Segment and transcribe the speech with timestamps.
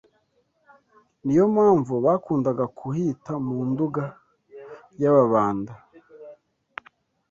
[1.23, 4.05] niyo mpamvu bakundaga kuhita mu Nduga
[5.01, 5.73] y’Ababanda